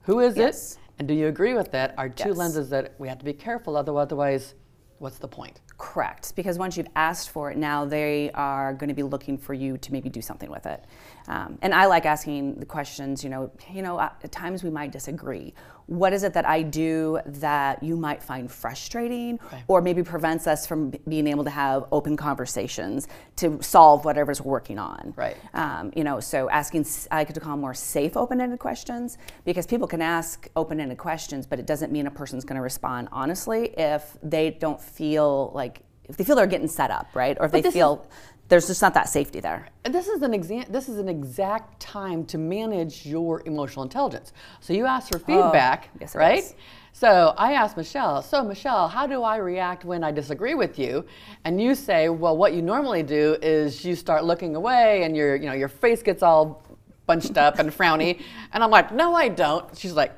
who 0.02 0.20
is 0.20 0.36
Yes. 0.36 0.74
it? 0.74 0.78
And 0.98 1.08
do 1.08 1.14
you 1.14 1.26
agree 1.28 1.54
with 1.54 1.70
that? 1.72 1.94
Are 1.98 2.08
two 2.08 2.30
Yes. 2.30 2.38
lenses 2.38 2.70
that 2.70 2.94
we 2.98 3.08
have 3.08 3.18
to 3.18 3.24
be 3.24 3.32
careful 3.32 3.76
of, 3.76 3.88
otherwise, 3.88 4.54
what's 4.98 5.18
the 5.18 5.28
point? 5.28 5.60
Correct, 5.76 6.34
because 6.36 6.56
once 6.56 6.76
you've 6.76 6.86
asked 6.94 7.30
for 7.30 7.50
it, 7.50 7.56
now 7.56 7.84
they 7.84 8.30
are 8.32 8.72
going 8.72 8.88
to 8.88 8.94
be 8.94 9.02
looking 9.02 9.36
for 9.36 9.52
you 9.52 9.76
to 9.78 9.92
maybe 9.92 10.08
do 10.08 10.22
something 10.22 10.48
with 10.50 10.66
it. 10.66 10.84
Um, 11.26 11.58
and 11.62 11.74
I 11.74 11.86
like 11.86 12.06
asking 12.06 12.54
the 12.56 12.66
questions. 12.66 13.24
You 13.24 13.30
know, 13.30 13.50
you 13.72 13.82
know, 13.82 13.98
at 13.98 14.16
at 14.22 14.30
times 14.30 14.62
we 14.62 14.70
might 14.70 14.92
disagree. 14.92 15.52
What 15.86 16.12
is 16.12 16.22
it 16.22 16.32
that 16.34 16.46
I 16.48 16.62
do 16.62 17.20
that 17.26 17.82
you 17.82 17.96
might 17.96 18.22
find 18.22 18.50
frustrating, 18.50 19.38
or 19.68 19.82
maybe 19.82 20.02
prevents 20.02 20.46
us 20.46 20.66
from 20.66 20.90
b- 20.90 21.00
being 21.06 21.26
able 21.26 21.44
to 21.44 21.50
have 21.50 21.84
open 21.92 22.16
conversations 22.16 23.06
to 23.36 23.60
solve 23.62 24.04
whatever's 24.04 24.40
we're 24.40 24.52
working 24.52 24.78
on? 24.78 25.12
Right. 25.16 25.36
Um, 25.52 25.92
you 25.94 26.02
know, 26.04 26.20
so 26.20 26.48
asking, 26.48 26.86
I 27.10 27.24
could 27.24 27.38
call 27.40 27.56
more 27.56 27.74
safe 27.74 28.16
open-ended 28.16 28.58
questions 28.58 29.18
because 29.44 29.66
people 29.66 29.86
can 29.86 30.00
ask 30.00 30.48
open-ended 30.56 30.96
questions, 30.96 31.46
but 31.46 31.58
it 31.58 31.66
doesn't 31.66 31.92
mean 31.92 32.06
a 32.06 32.10
person's 32.10 32.44
going 32.44 32.56
to 32.56 32.62
respond 32.62 33.08
honestly 33.12 33.74
if 33.76 34.16
they 34.22 34.50
don't 34.52 34.80
feel 34.80 35.52
like 35.54 35.82
if 36.06 36.18
they 36.18 36.24
feel 36.24 36.36
they're 36.36 36.46
getting 36.46 36.68
set 36.68 36.90
up, 36.90 37.08
right? 37.14 37.34
Or 37.40 37.46
if 37.46 37.52
they 37.52 37.62
this 37.62 37.68
is- 37.70 37.74
feel 37.74 38.06
there's 38.48 38.66
just 38.66 38.82
not 38.82 38.94
that 38.94 39.08
safety 39.08 39.40
there. 39.40 39.68
And 39.84 39.94
This 39.94 40.06
is 40.08 40.22
an 40.22 40.32
exa- 40.32 40.70
This 40.70 40.88
is 40.88 40.98
an 40.98 41.08
exact 41.08 41.80
time 41.80 42.24
to 42.26 42.38
manage 42.38 43.06
your 43.06 43.42
emotional 43.46 43.82
intelligence. 43.82 44.32
So 44.60 44.72
you 44.72 44.86
ask 44.86 45.08
for 45.10 45.16
oh, 45.16 45.20
feedback, 45.20 45.88
Oh, 45.94 45.98
yes, 46.00 46.14
right? 46.14 46.38
is. 46.40 46.54
So 46.92 47.34
I 47.36 47.54
asked 47.54 47.76
Michelle. 47.76 48.22
So 48.22 48.44
Michelle, 48.44 48.86
how 48.86 49.06
do 49.06 49.22
I 49.22 49.36
react 49.36 49.84
when 49.84 50.04
I 50.04 50.12
disagree 50.12 50.54
with 50.54 50.78
you? 50.78 51.04
And 51.44 51.60
you 51.60 51.74
say, 51.74 52.08
well, 52.08 52.36
what 52.36 52.52
you 52.54 52.62
normally 52.62 53.02
do 53.02 53.36
is 53.42 53.84
you 53.84 53.96
start 53.96 54.24
looking 54.24 54.54
away, 54.54 55.02
and 55.02 55.16
your, 55.16 55.34
you 55.36 55.46
know, 55.46 55.54
your 55.54 55.68
face 55.68 56.02
gets 56.02 56.22
all 56.22 56.62
bunched 57.06 57.36
up 57.36 57.58
and 57.58 57.70
frowny. 57.70 58.22
And 58.52 58.62
I'm 58.62 58.70
like, 58.70 58.92
no, 58.92 59.14
I 59.14 59.28
don't. 59.28 59.76
She's 59.76 59.94
like, 59.94 60.12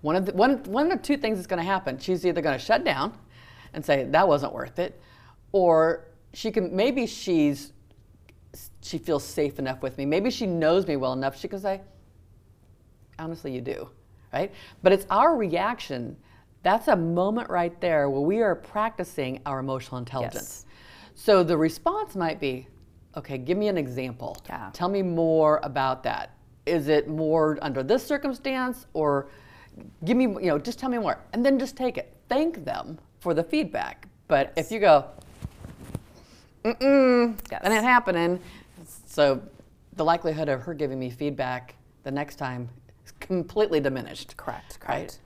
one 0.00 0.16
of 0.16 0.26
the, 0.26 0.32
one, 0.32 0.62
one 0.64 0.90
of 0.90 0.98
the 0.98 1.04
two 1.04 1.16
things 1.16 1.38
is 1.38 1.46
going 1.46 1.58
to 1.60 1.66
happen. 1.66 1.98
She's 1.98 2.24
either 2.24 2.40
going 2.40 2.58
to 2.58 2.64
shut 2.64 2.84
down 2.84 3.12
and 3.74 3.84
say 3.84 4.04
that 4.04 4.26
wasn't 4.26 4.52
worth 4.54 4.78
it, 4.78 4.98
or 5.52 6.04
she 6.36 6.50
can 6.50 6.76
maybe 6.76 7.06
she's 7.06 7.72
she 8.82 8.98
feels 8.98 9.24
safe 9.24 9.58
enough 9.58 9.80
with 9.82 9.96
me. 9.96 10.04
Maybe 10.04 10.30
she 10.30 10.46
knows 10.46 10.86
me 10.86 10.96
well 10.96 11.14
enough. 11.14 11.38
She 11.38 11.48
can 11.48 11.58
say, 11.60 11.80
honestly, 13.18 13.52
you 13.52 13.62
do, 13.62 13.88
right? 14.34 14.52
But 14.82 14.92
it's 14.92 15.06
our 15.08 15.34
reaction. 15.34 16.14
That's 16.62 16.88
a 16.88 16.96
moment 16.96 17.48
right 17.48 17.80
there 17.80 18.10
where 18.10 18.20
we 18.20 18.42
are 18.42 18.54
practicing 18.54 19.40
our 19.46 19.60
emotional 19.60 19.96
intelligence. 19.96 20.66
Yes. 20.66 21.14
So 21.14 21.42
the 21.42 21.56
response 21.56 22.14
might 22.14 22.38
be, 22.38 22.68
okay, 23.16 23.38
give 23.38 23.56
me 23.56 23.68
an 23.68 23.78
example. 23.78 24.36
Yeah. 24.46 24.68
Tell 24.74 24.90
me 24.90 25.00
more 25.00 25.60
about 25.62 26.02
that. 26.02 26.36
Is 26.66 26.88
it 26.88 27.08
more 27.08 27.58
under 27.62 27.82
this 27.82 28.06
circumstance 28.06 28.86
or 28.92 29.28
give 30.04 30.18
me, 30.18 30.24
you 30.24 30.48
know, 30.48 30.58
just 30.58 30.78
tell 30.78 30.90
me 30.90 30.98
more. 30.98 31.18
And 31.32 31.44
then 31.44 31.58
just 31.58 31.76
take 31.76 31.96
it. 31.96 32.14
Thank 32.28 32.64
them 32.66 32.98
for 33.20 33.32
the 33.32 33.42
feedback. 33.42 34.06
But 34.28 34.52
if 34.56 34.70
you 34.70 34.80
go, 34.80 35.06
mm-mm, 36.74 37.38
Yes. 37.50 37.62
that 37.62 37.72
ain't 37.72 37.84
happening. 37.84 38.40
So 39.06 39.40
the 39.94 40.04
likelihood 40.04 40.48
of 40.48 40.62
her 40.62 40.74
giving 40.74 40.98
me 40.98 41.10
feedback 41.10 41.74
the 42.02 42.10
next 42.10 42.36
time 42.36 42.68
is 43.04 43.12
completely 43.20 43.80
diminished. 43.80 44.36
Correct, 44.36 44.78
Right? 44.88 44.96
correct. 44.98 45.18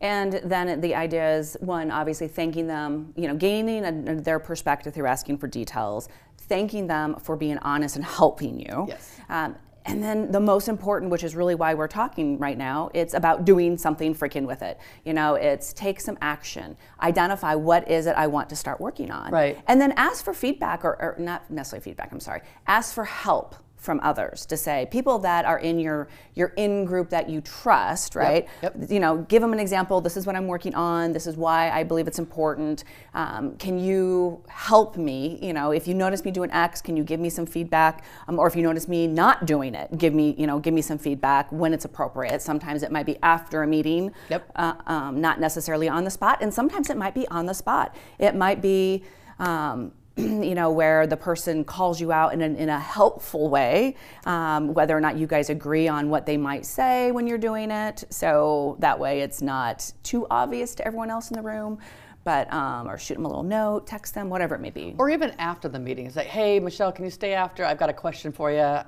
And 0.00 0.32
then 0.44 0.80
the 0.80 0.94
idea 0.96 1.36
is 1.38 1.56
one, 1.60 1.90
obviously 1.92 2.26
thanking 2.26 2.66
them, 2.66 3.12
you 3.16 3.28
know, 3.28 3.36
gaining 3.36 3.84
a, 3.84 4.14
their 4.16 4.40
perspective 4.40 4.92
through 4.94 5.06
asking 5.06 5.38
for 5.38 5.46
details, 5.46 6.08
thanking 6.38 6.88
them 6.88 7.14
for 7.20 7.36
being 7.36 7.58
honest 7.58 7.94
and 7.96 8.04
helping 8.04 8.58
you. 8.58 8.86
Yes. 8.88 9.16
Um, 9.28 9.54
and 9.84 10.02
then 10.02 10.30
the 10.30 10.40
most 10.40 10.68
important, 10.68 11.10
which 11.10 11.24
is 11.24 11.34
really 11.34 11.54
why 11.54 11.74
we're 11.74 11.88
talking 11.88 12.38
right 12.38 12.56
now, 12.56 12.90
it's 12.94 13.14
about 13.14 13.44
doing 13.44 13.76
something 13.76 14.14
freaking 14.14 14.46
with 14.46 14.62
it. 14.62 14.78
You 15.04 15.12
know, 15.12 15.34
it's 15.34 15.72
take 15.72 16.00
some 16.00 16.16
action, 16.20 16.76
identify 17.02 17.54
what 17.54 17.90
is 17.90 18.06
it 18.06 18.14
I 18.16 18.26
want 18.26 18.48
to 18.50 18.56
start 18.56 18.80
working 18.80 19.10
on, 19.10 19.30
Right. 19.32 19.58
and 19.66 19.80
then 19.80 19.92
ask 19.92 20.24
for 20.24 20.34
feedback, 20.34 20.84
or, 20.84 21.00
or 21.00 21.16
not 21.18 21.50
necessarily 21.50 21.82
feedback. 21.84 22.12
I'm 22.12 22.20
sorry, 22.20 22.42
ask 22.66 22.94
for 22.94 23.04
help 23.04 23.56
from 23.82 23.98
others 24.04 24.46
to 24.46 24.56
say 24.56 24.86
people 24.92 25.18
that 25.18 25.44
are 25.44 25.58
in 25.58 25.76
your 25.78 26.06
your 26.36 26.48
in 26.56 26.84
group 26.84 27.10
that 27.10 27.28
you 27.28 27.40
trust 27.40 28.14
right? 28.14 28.48
yep. 28.62 28.74
you 28.88 29.00
know 29.00 29.18
give 29.28 29.42
them 29.42 29.52
an 29.52 29.58
example 29.58 30.00
this 30.00 30.16
is 30.16 30.24
what 30.24 30.36
i'm 30.36 30.46
working 30.46 30.74
on. 30.74 31.12
This 31.12 31.26
is 31.26 31.36
why 31.36 31.68
i 31.70 31.82
believe 31.82 32.06
it's 32.06 32.20
important. 32.20 32.84
Um, 33.12 33.56
can 33.56 33.78
you 33.78 34.42
help 34.48 34.96
me? 34.96 35.38
You 35.42 35.52
know 35.52 35.72
if 35.72 35.88
you 35.88 35.94
notice 35.94 36.24
me 36.24 36.30
doing 36.30 36.50
x 36.52 36.80
can 36.80 36.96
you 36.96 37.02
give 37.02 37.18
me 37.18 37.28
some 37.28 37.44
feedback? 37.44 38.04
Um, 38.28 38.38
or 38.38 38.46
if 38.46 38.54
you 38.54 38.62
notice 38.62 38.86
me 38.86 39.08
not 39.08 39.46
doing 39.46 39.74
it 39.74 39.98
give 39.98 40.14
me 40.14 40.36
you 40.38 40.46
know 40.46 40.60
give 40.60 40.72
me 40.72 40.82
some 40.82 40.98
feedback 40.98 41.50
when 41.50 41.74
it's 41.74 41.84
appropriate. 41.84 42.40
Sometimes 42.40 42.84
it 42.84 42.92
might 42.92 43.06
be 43.06 43.18
after 43.22 43.64
a 43.64 43.66
meeting 43.66 44.12
Yep. 44.30 44.52
uh, 44.54 44.74
um, 44.86 45.20
not 45.20 45.40
necessarily 45.40 45.88
on 45.88 46.04
the 46.04 46.10
spot 46.10 46.38
and 46.40 46.54
sometimes 46.54 46.88
it 46.88 46.96
might 46.96 47.14
be 47.14 47.26
on 47.28 47.46
the 47.46 47.54
spot. 47.54 47.94
It 48.20 48.36
might 48.36 48.62
be 48.62 49.02
um, 49.40 49.92
you 50.16 50.54
know, 50.54 50.70
where 50.70 51.06
the 51.06 51.16
person 51.16 51.64
calls 51.64 52.00
you 52.00 52.12
out 52.12 52.34
in 52.34 52.42
a, 52.42 52.46
in 52.46 52.68
a 52.68 52.78
helpful 52.78 53.48
way, 53.48 53.96
um, 54.26 54.74
whether 54.74 54.96
or 54.96 55.00
not 55.00 55.16
you 55.16 55.26
guys 55.26 55.48
agree 55.48 55.88
on 55.88 56.10
what 56.10 56.26
they 56.26 56.36
might 56.36 56.66
say 56.66 57.10
when 57.12 57.26
you're 57.26 57.38
doing 57.38 57.70
it. 57.70 58.04
So 58.10 58.76
that 58.80 58.98
way 58.98 59.20
it's 59.22 59.40
not 59.40 59.90
too 60.02 60.26
obvious 60.30 60.74
to 60.76 60.86
everyone 60.86 61.10
else 61.10 61.30
in 61.30 61.36
the 61.36 61.42
room, 61.42 61.78
but, 62.24 62.52
um, 62.52 62.88
or 62.88 62.98
shoot 62.98 63.14
them 63.14 63.24
a 63.24 63.28
little 63.28 63.42
note, 63.42 63.86
text 63.86 64.14
them, 64.14 64.28
whatever 64.28 64.54
it 64.54 64.60
may 64.60 64.70
be. 64.70 64.94
Or 64.98 65.08
even 65.08 65.30
after 65.38 65.68
the 65.68 65.78
meeting, 65.78 66.10
say, 66.10 66.24
hey, 66.24 66.60
Michelle, 66.60 66.92
can 66.92 67.06
you 67.06 67.10
stay 67.10 67.32
after? 67.32 67.64
I've 67.64 67.78
got 67.78 67.88
a 67.88 67.94
question 67.94 68.32
for 68.32 68.52
you. 68.52 68.80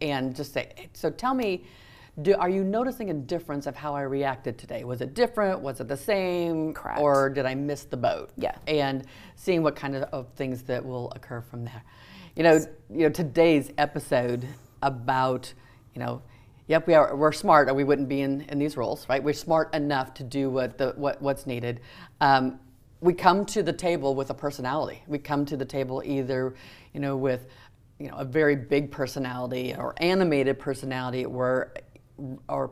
And 0.00 0.34
just 0.34 0.54
say, 0.54 0.88
so 0.94 1.10
tell 1.10 1.34
me, 1.34 1.64
do, 2.22 2.34
are 2.34 2.48
you 2.48 2.64
noticing 2.64 3.10
a 3.10 3.14
difference 3.14 3.66
of 3.66 3.76
how 3.76 3.94
I 3.94 4.02
reacted 4.02 4.58
today? 4.58 4.84
Was 4.84 5.00
it 5.00 5.14
different? 5.14 5.60
Was 5.60 5.80
it 5.80 5.88
the 5.88 5.96
same? 5.96 6.74
Correct. 6.74 7.00
Or 7.00 7.30
did 7.30 7.46
I 7.46 7.54
miss 7.54 7.84
the 7.84 7.96
boat? 7.96 8.30
Yeah. 8.36 8.56
And 8.66 9.04
seeing 9.36 9.62
what 9.62 9.76
kind 9.76 9.96
of, 9.96 10.02
of 10.12 10.28
things 10.34 10.62
that 10.64 10.84
will 10.84 11.10
occur 11.16 11.40
from 11.40 11.64
there. 11.64 11.82
You 12.36 12.42
know, 12.42 12.54
you 12.90 13.00
know, 13.04 13.08
today's 13.10 13.72
episode 13.78 14.46
about, 14.82 15.52
you 15.94 16.00
know, 16.00 16.22
yep, 16.68 16.86
we 16.86 16.94
are 16.94 17.14
we're 17.16 17.32
smart 17.32 17.68
or 17.68 17.74
we 17.74 17.84
wouldn't 17.84 18.08
be 18.08 18.20
in, 18.20 18.42
in 18.42 18.58
these 18.58 18.76
roles, 18.76 19.08
right? 19.08 19.22
We're 19.22 19.34
smart 19.34 19.74
enough 19.74 20.14
to 20.14 20.24
do 20.24 20.50
what 20.50 20.78
the 20.78 20.92
what, 20.96 21.20
what's 21.20 21.46
needed. 21.46 21.80
Um, 22.20 22.60
we 23.00 23.14
come 23.14 23.44
to 23.46 23.62
the 23.62 23.72
table 23.72 24.14
with 24.14 24.30
a 24.30 24.34
personality. 24.34 25.02
We 25.06 25.18
come 25.18 25.44
to 25.46 25.56
the 25.56 25.64
table 25.64 26.02
either, 26.04 26.54
you 26.92 27.00
know, 27.00 27.16
with 27.16 27.48
you 27.98 28.08
know 28.08 28.16
a 28.16 28.24
very 28.24 28.56
big 28.56 28.90
personality 28.90 29.74
or 29.76 29.94
animated 29.98 30.58
personality, 30.58 31.24
or 31.24 31.72
or 32.48 32.70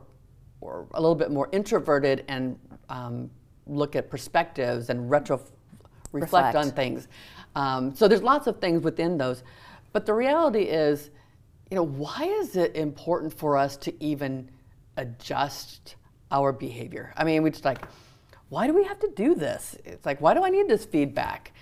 or 0.61 0.87
a 0.93 0.99
little 1.01 1.15
bit 1.15 1.31
more 1.31 1.47
introverted 1.51 2.25
and 2.27 2.59
um, 2.89 3.29
look 3.65 3.95
at 3.95 4.09
perspectives 4.09 4.89
and 4.89 5.09
retro 5.09 5.37
reflect, 6.11 6.53
Reflect. 6.53 6.55
on 6.55 6.71
things. 6.71 7.07
Um, 7.55 7.95
so 7.95 8.07
there's 8.07 8.23
lots 8.23 8.47
of 8.47 8.59
things 8.59 8.83
within 8.83 9.17
those, 9.17 9.43
but 9.93 10.05
the 10.05 10.13
reality 10.13 10.63
is, 10.63 11.11
you 11.69 11.75
know, 11.75 11.85
why 11.85 12.23
is 12.23 12.55
it 12.55 12.75
important 12.75 13.33
for 13.33 13.57
us 13.57 13.77
to 13.77 14.03
even 14.03 14.49
adjust 14.97 15.95
our 16.31 16.51
behavior? 16.51 17.13
I 17.15 17.23
mean, 17.23 17.43
we 17.43 17.51
just 17.51 17.65
like, 17.65 17.85
why 18.49 18.67
do 18.67 18.73
we 18.73 18.83
have 18.83 18.99
to 18.99 19.09
do 19.15 19.35
this? 19.35 19.77
It's 19.85 20.05
like, 20.05 20.19
why 20.19 20.33
do 20.33 20.43
I 20.43 20.49
need 20.49 20.67
this 20.67 20.83
feedback? 20.83 21.53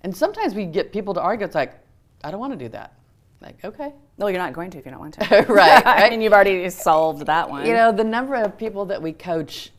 And 0.00 0.16
sometimes 0.16 0.54
we 0.54 0.64
get 0.64 0.90
people 0.92 1.14
to 1.14 1.20
argue. 1.20 1.44
It's 1.44 1.54
like, 1.54 1.74
I 2.24 2.30
don't 2.30 2.40
want 2.40 2.52
to 2.52 2.58
do 2.58 2.70
that. 2.70 2.98
Like, 3.42 3.64
okay, 3.64 3.92
No, 4.18 4.28
you're 4.28 4.38
not 4.38 4.52
going 4.52 4.70
to 4.70 4.78
if 4.78 4.84
you 4.84 4.90
don't 4.92 5.00
want 5.00 5.14
to. 5.14 5.44
Right, 5.48 5.84
I 5.84 6.02
right. 6.02 6.10
mean, 6.10 6.20
you've 6.20 6.32
already 6.32 6.68
solved 6.70 7.26
that 7.26 7.50
one. 7.50 7.66
You 7.66 7.74
know, 7.74 7.92
the 7.92 8.04
number 8.04 8.36
of 8.36 8.56
people 8.56 8.84
that 8.86 9.02
we 9.02 9.12
coach 9.12 9.72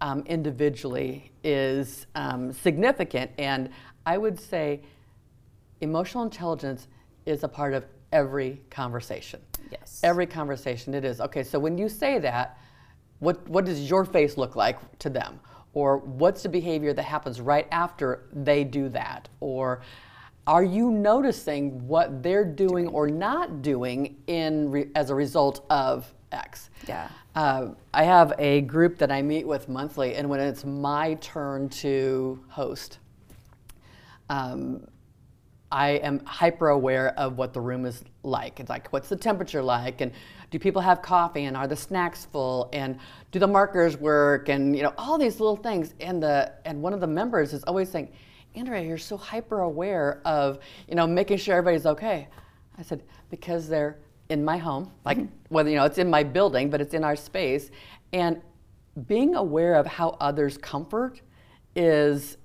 um, 0.00 0.22
individually 0.26 1.32
is 1.42 2.06
um, 2.14 2.52
significant, 2.52 3.30
and 3.38 3.70
I 4.06 4.16
would 4.16 4.38
say 4.38 4.82
emotional 5.80 6.22
intelligence 6.22 6.88
is 7.26 7.44
a 7.44 7.48
part 7.48 7.74
of 7.74 7.84
every 8.12 8.62
conversation. 8.70 9.40
Yes. 9.70 10.00
Every 10.02 10.26
conversation 10.26 10.94
it 10.94 11.04
is. 11.04 11.20
Okay, 11.20 11.42
so 11.42 11.58
when 11.58 11.76
you 11.76 11.88
say 11.88 12.18
that, 12.20 12.58
what, 13.18 13.46
what 13.48 13.64
does 13.64 13.90
your 13.90 14.04
face 14.04 14.36
look 14.36 14.56
like 14.56 14.78
to 15.00 15.10
them? 15.10 15.40
Or 15.74 15.98
what's 15.98 16.42
the 16.42 16.48
behavior 16.48 16.92
that 16.92 17.02
happens 17.02 17.40
right 17.40 17.68
after 17.70 18.24
they 18.32 18.64
do 18.64 18.88
that? 18.90 19.28
Or 19.40 19.82
are 20.48 20.64
you 20.64 20.90
noticing 20.90 21.86
what 21.86 22.22
they're 22.22 22.44
doing 22.44 22.88
or 22.88 23.06
not 23.06 23.60
doing 23.60 24.16
in 24.26 24.70
re- 24.70 24.88
as 24.94 25.10
a 25.10 25.14
result 25.14 25.64
of 25.68 26.10
X? 26.32 26.70
Yeah. 26.88 27.08
Uh, 27.36 27.68
I 27.92 28.04
have 28.04 28.32
a 28.38 28.62
group 28.62 28.96
that 28.98 29.12
I 29.12 29.20
meet 29.20 29.46
with 29.46 29.68
monthly, 29.68 30.14
and 30.14 30.28
when 30.28 30.40
it's 30.40 30.64
my 30.64 31.14
turn 31.20 31.68
to 31.68 32.42
host, 32.48 32.98
um, 34.30 34.86
I 35.70 35.90
am 35.90 36.24
hyper 36.24 36.70
aware 36.70 37.10
of 37.18 37.36
what 37.36 37.52
the 37.52 37.60
room 37.60 37.84
is 37.84 38.02
like. 38.22 38.58
It's 38.58 38.70
like, 38.70 38.90
what's 38.90 39.10
the 39.10 39.16
temperature 39.16 39.62
like? 39.62 40.00
And 40.00 40.12
do 40.50 40.58
people 40.58 40.80
have 40.80 41.02
coffee? 41.02 41.44
And 41.44 41.58
are 41.58 41.68
the 41.68 41.76
snacks 41.76 42.24
full? 42.24 42.70
And 42.72 42.98
do 43.32 43.38
the 43.38 43.46
markers 43.46 43.98
work? 43.98 44.48
And 44.48 44.74
you 44.74 44.82
know, 44.82 44.94
all 44.96 45.18
these 45.18 45.40
little 45.40 45.56
things. 45.56 45.92
And 46.00 46.22
the 46.22 46.54
and 46.64 46.80
one 46.80 46.94
of 46.94 47.00
the 47.00 47.06
members 47.06 47.52
is 47.52 47.62
always 47.64 47.90
saying, 47.90 48.08
Andrea, 48.58 48.82
you're 48.82 48.98
so 48.98 49.16
hyper 49.16 49.60
aware 49.60 50.20
of 50.24 50.58
you 50.88 50.96
know 50.96 51.06
making 51.06 51.38
sure 51.38 51.54
everybody's 51.56 51.86
okay. 51.86 52.26
I 52.76 52.82
said 52.82 53.04
because 53.30 53.68
they're 53.68 53.98
in 54.30 54.44
my 54.44 54.58
home, 54.58 54.90
like 55.04 55.18
mm-hmm. 55.18 55.32
whether 55.48 55.70
you 55.70 55.76
know 55.76 55.84
it's 55.84 55.98
in 55.98 56.10
my 56.10 56.24
building, 56.24 56.68
but 56.68 56.80
it's 56.80 56.92
in 56.92 57.04
our 57.04 57.14
space, 57.14 57.70
and 58.12 58.42
being 59.06 59.36
aware 59.36 59.74
of 59.74 59.86
how 59.86 60.16
others 60.20 60.58
comfort 60.58 61.20
is 61.76 62.36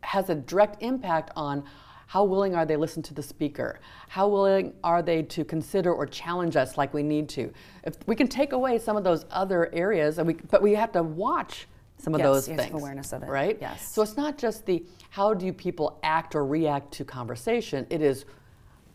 has 0.00 0.28
a 0.28 0.34
direct 0.34 0.82
impact 0.82 1.30
on 1.36 1.64
how 2.08 2.24
willing 2.24 2.54
are 2.54 2.66
they 2.66 2.76
listen 2.76 3.02
to 3.02 3.14
the 3.14 3.22
speaker? 3.22 3.78
How 4.08 4.28
willing 4.28 4.72
are 4.82 5.02
they 5.02 5.22
to 5.22 5.44
consider 5.44 5.92
or 5.92 6.06
challenge 6.06 6.56
us 6.56 6.76
like 6.76 6.94
we 6.94 7.02
need 7.02 7.28
to? 7.30 7.52
If 7.84 7.94
we 8.06 8.16
can 8.16 8.26
take 8.28 8.52
away 8.52 8.78
some 8.78 8.96
of 8.96 9.04
those 9.04 9.24
other 9.30 9.72
areas 9.72 10.18
and 10.18 10.26
we 10.26 10.34
but 10.34 10.62
we 10.62 10.74
have 10.74 10.90
to 10.92 11.04
watch 11.04 11.68
some 11.98 12.14
of 12.14 12.20
Yes, 12.20 12.26
those 12.26 12.48
you 12.48 12.56
things. 12.56 12.74
awareness 12.74 13.12
of 13.12 13.22
it. 13.22 13.28
right 13.28 13.58
Yes. 13.60 13.86
so 13.92 14.02
it's 14.02 14.16
not 14.16 14.38
just 14.38 14.66
the 14.66 14.84
how 15.10 15.32
do 15.34 15.52
people 15.52 15.98
act 16.02 16.34
or 16.34 16.44
react 16.44 16.92
to 16.92 17.04
conversation 17.04 17.86
it 17.90 18.02
is 18.02 18.24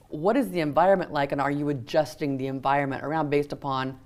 what 0.09 0.35
is 0.37 0.49
the 0.51 0.59
environment 0.59 1.11
like 1.11 1.31
and 1.31 1.41
are 1.41 1.51
you 1.51 1.69
adjusting 1.69 2.37
the 2.37 2.47
environment 2.47 3.03
around 3.03 3.29
based 3.29 3.53
upon 3.53 3.97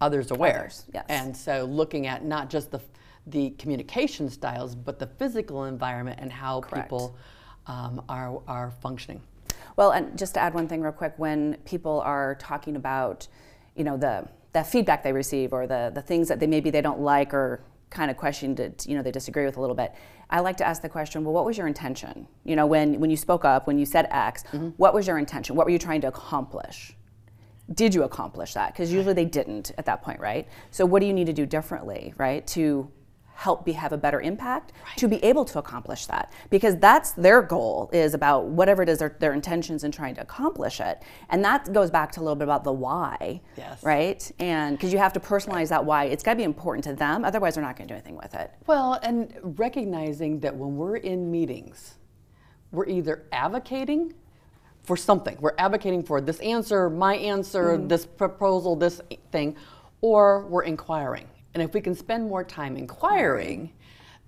others 0.00 0.30
aware. 0.30 0.60
Others, 0.60 0.84
yes. 0.94 1.04
And 1.08 1.36
so 1.36 1.64
looking 1.64 2.06
at 2.06 2.24
not 2.24 2.48
just 2.50 2.70
the, 2.70 2.80
the 3.26 3.50
communication 3.58 4.28
styles, 4.30 4.74
but 4.76 4.98
the 4.98 5.06
physical 5.06 5.64
environment 5.64 6.20
and 6.22 6.32
how 6.32 6.60
Correct. 6.60 6.86
people 6.88 7.16
um, 7.66 8.02
are, 8.08 8.40
are 8.46 8.70
functioning. 8.80 9.20
Well, 9.76 9.90
and 9.90 10.16
just 10.16 10.34
to 10.34 10.40
add 10.40 10.54
one 10.54 10.68
thing 10.68 10.82
real 10.82 10.92
quick, 10.92 11.14
when 11.16 11.56
people 11.64 12.00
are 12.02 12.36
talking 12.36 12.76
about, 12.76 13.26
you 13.74 13.84
know, 13.84 13.96
the 13.96 14.28
the 14.52 14.62
feedback 14.64 15.02
they 15.02 15.12
receive 15.12 15.52
or 15.52 15.66
the 15.66 15.90
the 15.94 16.00
things 16.02 16.28
that 16.28 16.40
they 16.40 16.46
maybe 16.46 16.70
they 16.70 16.80
don't 16.80 17.00
like 17.00 17.34
or 17.34 17.60
kind 17.90 18.10
of 18.10 18.16
questioned 18.16 18.60
it, 18.60 18.86
you 18.86 18.96
know, 18.96 19.02
they 19.02 19.10
disagree 19.10 19.44
with 19.44 19.56
a 19.56 19.60
little 19.60 19.76
bit. 19.76 19.94
I 20.30 20.40
like 20.40 20.56
to 20.58 20.66
ask 20.66 20.82
the 20.82 20.88
question, 20.88 21.24
well, 21.24 21.32
what 21.32 21.44
was 21.44 21.56
your 21.56 21.66
intention? 21.66 22.26
You 22.44 22.56
know, 22.56 22.66
when 22.66 23.00
when 23.00 23.10
you 23.10 23.16
spoke 23.16 23.44
up, 23.44 23.66
when 23.66 23.78
you 23.78 23.86
said 23.86 24.08
X, 24.10 24.44
mm-hmm. 24.44 24.68
what 24.76 24.92
was 24.94 25.06
your 25.06 25.18
intention? 25.18 25.56
What 25.56 25.66
were 25.66 25.72
you 25.72 25.78
trying 25.78 26.02
to 26.02 26.08
accomplish? 26.08 26.94
Did 27.72 27.94
you 27.94 28.02
accomplish 28.02 28.54
that? 28.54 28.72
Because 28.72 28.92
usually 28.92 29.14
they 29.14 29.26
didn't 29.26 29.72
at 29.76 29.86
that 29.86 30.02
point, 30.02 30.20
right? 30.20 30.48
So 30.70 30.86
what 30.86 31.00
do 31.00 31.06
you 31.06 31.12
need 31.12 31.26
to 31.26 31.34
do 31.34 31.44
differently, 31.44 32.14
right, 32.16 32.46
to 32.48 32.90
help 33.38 33.64
be 33.64 33.70
have 33.70 33.92
a 33.92 33.96
better 33.96 34.20
impact 34.20 34.72
right. 34.84 34.96
to 34.96 35.06
be 35.06 35.22
able 35.24 35.44
to 35.44 35.60
accomplish 35.60 36.06
that. 36.06 36.32
Because 36.50 36.76
that's 36.78 37.12
their 37.12 37.40
goal 37.40 37.88
is 37.92 38.12
about 38.12 38.46
whatever 38.46 38.82
it 38.82 38.88
is 38.88 38.98
their, 38.98 39.16
their 39.20 39.32
intentions 39.32 39.84
in 39.84 39.92
trying 39.92 40.16
to 40.16 40.20
accomplish 40.20 40.80
it. 40.80 41.04
And 41.28 41.44
that 41.44 41.72
goes 41.72 41.88
back 41.88 42.10
to 42.12 42.20
a 42.20 42.22
little 42.22 42.34
bit 42.34 42.42
about 42.44 42.64
the 42.64 42.72
why 42.72 43.40
yes. 43.56 43.80
right? 43.84 44.28
And 44.40 44.76
because 44.76 44.92
you 44.92 44.98
have 44.98 45.12
to 45.12 45.20
personalize 45.20 45.68
that 45.68 45.84
why. 45.84 46.06
It's 46.06 46.24
got 46.24 46.32
to 46.32 46.36
be 46.36 46.42
important 46.42 46.82
to 46.86 46.94
them 46.94 47.24
otherwise 47.24 47.54
they're 47.54 47.62
not 47.62 47.76
going 47.76 47.86
to 47.86 47.94
do 47.94 47.96
anything 47.96 48.16
with 48.16 48.34
it. 48.34 48.50
Well 48.66 48.98
and 49.04 49.32
recognizing 49.40 50.40
that 50.40 50.56
when 50.56 50.76
we're 50.76 50.96
in 50.96 51.30
meetings 51.30 51.94
we're 52.72 52.86
either 52.86 53.24
advocating 53.30 54.14
for 54.82 54.96
something 54.96 55.36
we're 55.40 55.54
advocating 55.58 56.02
for 56.02 56.20
this 56.20 56.40
answer 56.40 56.90
my 56.90 57.14
answer 57.16 57.78
mm. 57.78 57.88
this 57.88 58.04
proposal 58.04 58.74
this 58.74 59.00
thing 59.30 59.54
or 60.00 60.46
we're 60.46 60.64
inquiring 60.64 61.26
and 61.54 61.62
if 61.62 61.74
we 61.74 61.80
can 61.80 61.94
spend 61.94 62.28
more 62.28 62.44
time 62.44 62.76
inquiring, 62.76 63.72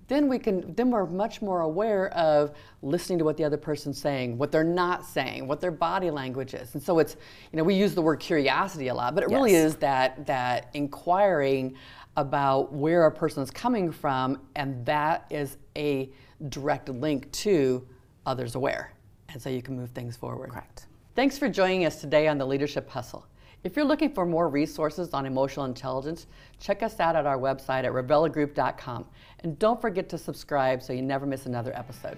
then 0.07 0.27
we 0.27 0.37
can 0.37 0.73
then 0.75 0.91
we're 0.91 1.05
much 1.05 1.41
more 1.41 1.61
aware 1.61 2.09
of 2.13 2.51
listening 2.81 3.17
to 3.17 3.23
what 3.23 3.37
the 3.37 3.43
other 3.45 3.57
person's 3.57 3.97
saying, 3.97 4.37
what 4.37 4.51
they're 4.51 4.63
not 4.63 5.05
saying, 5.05 5.47
what 5.47 5.61
their 5.61 5.71
body 5.71 6.11
language 6.11 6.53
is. 6.53 6.73
And 6.73 6.83
so 6.83 6.99
it's, 6.99 7.15
you 7.51 7.57
know, 7.57 7.63
we 7.63 7.75
use 7.75 7.95
the 7.95 8.01
word 8.01 8.19
curiosity 8.19 8.89
a 8.89 8.93
lot, 8.93 9.15
but 9.15 9.23
it 9.23 9.29
yes. 9.29 9.37
really 9.37 9.53
is 9.53 9.77
that 9.77 10.25
that 10.25 10.69
inquiring 10.73 11.75
about 12.17 12.73
where 12.73 13.05
a 13.05 13.11
person 13.11 13.41
is 13.41 13.49
coming 13.51 13.89
from, 13.89 14.41
and 14.57 14.85
that 14.85 15.25
is 15.29 15.57
a 15.77 16.09
direct 16.49 16.89
link 16.89 17.31
to 17.31 17.87
others 18.25 18.55
aware. 18.55 18.93
And 19.29 19.41
so 19.41 19.49
you 19.49 19.61
can 19.61 19.77
move 19.77 19.91
things 19.91 20.17
forward. 20.17 20.49
Correct. 20.49 20.87
Thanks 21.15 21.37
for 21.37 21.47
joining 21.47 21.85
us 21.85 22.01
today 22.01 22.27
on 22.27 22.37
the 22.37 22.45
Leadership 22.45 22.89
Hustle. 22.89 23.25
If 23.63 23.75
you're 23.75 23.85
looking 23.85 24.11
for 24.11 24.25
more 24.25 24.49
resources 24.49 25.13
on 25.13 25.27
emotional 25.27 25.65
intelligence, 25.65 26.25
check 26.59 26.81
us 26.81 26.99
out 26.99 27.15
at 27.15 27.27
our 27.27 27.37
website 27.37 27.83
at 27.83 27.91
revelagroup.com. 27.91 29.05
And 29.41 29.59
don't 29.59 29.79
forget 29.79 30.09
to 30.09 30.17
subscribe 30.17 30.81
so 30.81 30.93
you 30.93 31.03
never 31.03 31.27
miss 31.27 31.45
another 31.45 31.71
episode. 31.77 32.17